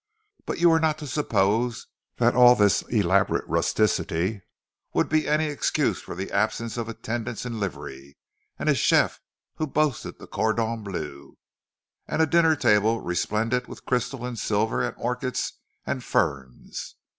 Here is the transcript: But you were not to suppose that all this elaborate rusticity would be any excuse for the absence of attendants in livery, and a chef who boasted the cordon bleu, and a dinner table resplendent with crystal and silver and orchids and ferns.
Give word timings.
But 0.47 0.59
you 0.59 0.71
were 0.71 0.79
not 0.79 0.97
to 0.97 1.05
suppose 1.05 1.85
that 2.17 2.33
all 2.33 2.55
this 2.55 2.81
elaborate 2.89 3.47
rusticity 3.47 4.41
would 4.95 5.07
be 5.09 5.27
any 5.27 5.45
excuse 5.45 6.01
for 6.01 6.15
the 6.15 6.31
absence 6.31 6.75
of 6.75 6.89
attendants 6.89 7.45
in 7.45 7.59
livery, 7.59 8.17
and 8.57 8.67
a 8.67 8.73
chef 8.73 9.19
who 9.57 9.67
boasted 9.67 10.17
the 10.17 10.25
cordon 10.25 10.81
bleu, 10.83 11.37
and 12.07 12.19
a 12.19 12.25
dinner 12.25 12.55
table 12.55 12.99
resplendent 12.99 13.67
with 13.67 13.85
crystal 13.85 14.25
and 14.25 14.39
silver 14.39 14.81
and 14.83 14.95
orchids 14.97 15.53
and 15.85 16.03
ferns. 16.03 16.95